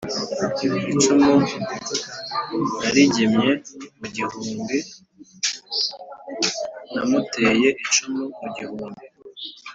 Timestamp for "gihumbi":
4.15-4.77, 8.57-9.03